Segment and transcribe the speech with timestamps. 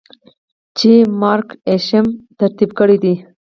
[0.77, 2.07] چې Mark Isham
[2.37, 3.13] ترتيب کړې ده.